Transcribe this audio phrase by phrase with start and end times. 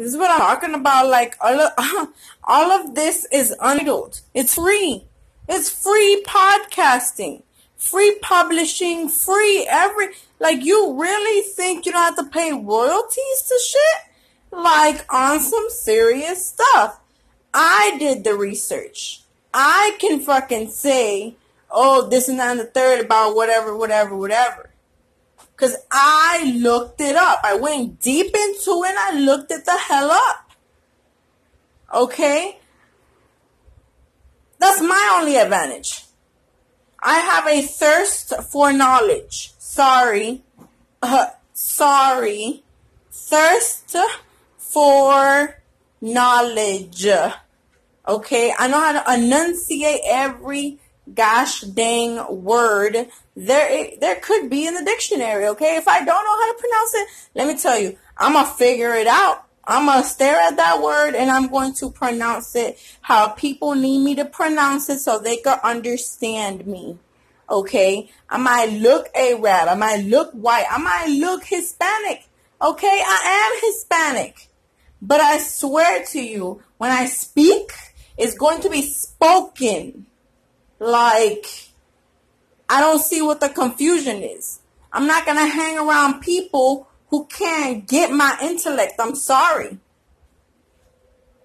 [0.00, 1.08] This is what I'm talking about.
[1.08, 2.08] Like all of,
[2.44, 4.22] all of this is untitled.
[4.32, 5.04] It's free.
[5.46, 7.42] It's free podcasting,
[7.76, 10.14] free publishing, free every.
[10.38, 14.58] Like you really think you don't have to pay royalties to shit?
[14.58, 16.98] Like on some serious stuff.
[17.52, 19.20] I did the research.
[19.52, 21.34] I can fucking say,
[21.70, 24.69] oh, this and that and the third about whatever, whatever, whatever.
[25.60, 27.40] Because I looked it up.
[27.44, 30.50] I went deep into it and I looked it the hell up.
[31.92, 32.58] Okay?
[34.58, 36.06] That's my only advantage.
[37.02, 39.52] I have a thirst for knowledge.
[39.58, 40.42] Sorry.
[41.02, 42.62] Uh, sorry.
[43.10, 43.94] Thirst
[44.56, 45.56] for
[46.00, 47.06] knowledge.
[48.08, 48.54] Okay?
[48.58, 50.78] I know how to enunciate every
[51.14, 55.76] gosh dang word there there could be in the dictionary okay?
[55.76, 58.94] If i don't know how to pronounce it let me tell you i'm gonna figure
[58.94, 59.44] it out.
[59.64, 64.04] I'm gonna stare at that word and i'm going to pronounce it how people need
[64.04, 66.98] me to pronounce it so they can understand me
[67.48, 68.08] okay?
[68.28, 72.28] I might look arab i might look white i might look hispanic
[72.60, 73.02] okay?
[73.04, 74.48] I am hispanic
[75.02, 77.72] but i swear to you when i speak
[78.18, 80.06] it's going to be spoken
[80.80, 81.46] like,
[82.68, 84.58] I don't see what the confusion is.
[84.92, 88.94] I'm not going to hang around people who can't get my intellect.
[88.98, 89.78] I'm sorry.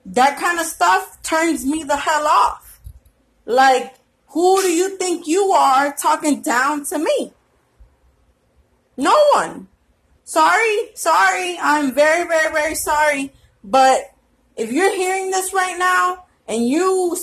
[0.06, 2.80] That kind of stuff turns me the hell off.
[3.46, 3.96] Like,
[4.28, 7.34] who do you think you are talking down to me?
[8.98, 9.68] No one.
[10.24, 11.58] Sorry, sorry.
[11.62, 13.34] I'm very, very, very sorry.
[13.64, 14.12] But
[14.56, 17.16] if you're hearing this right now and you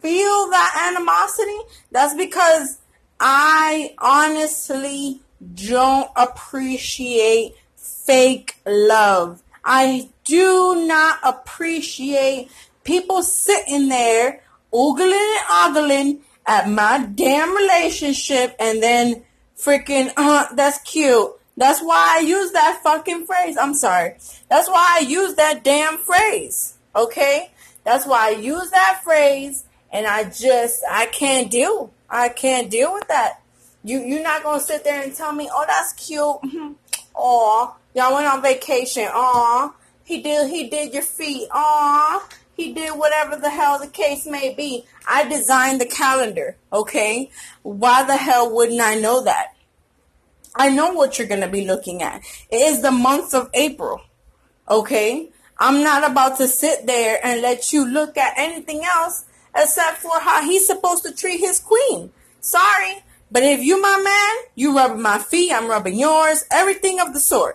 [0.00, 1.58] feel that animosity,
[1.90, 2.78] that's because
[3.20, 5.20] I honestly
[5.54, 9.42] don't appreciate fake love.
[9.64, 12.50] I do not appreciate
[12.84, 19.22] people sitting there oogling and ogling at my damn relationship and then
[19.56, 21.32] freaking, uh, that's cute.
[21.56, 23.56] That's why I use that fucking phrase.
[23.56, 24.14] I'm sorry.
[24.48, 26.78] That's why I use that damn phrase.
[26.94, 27.50] Okay?
[27.84, 31.92] That's why I use that phrase and I just I can't deal.
[32.08, 33.40] I can't deal with that.
[33.84, 36.76] You you're not gonna sit there and tell me, oh that's cute.
[37.14, 39.08] Oh, y'all went on vacation.
[39.12, 41.48] Oh, he did he did your feet.
[41.52, 44.84] Oh, he did whatever the hell the case may be.
[45.06, 46.56] I designed the calendar.
[46.72, 47.30] Okay,
[47.62, 49.54] why the hell wouldn't I know that?
[50.54, 52.22] I know what you're gonna be looking at.
[52.50, 54.00] It is the month of April.
[54.68, 55.30] Okay.
[55.60, 59.24] I'm not about to sit there and let you look at anything else
[59.58, 62.10] except for how he's supposed to treat his queen.
[62.40, 67.12] Sorry, but if you my man, you rubbing my feet, I'm rubbing yours, everything of
[67.12, 67.46] the sort.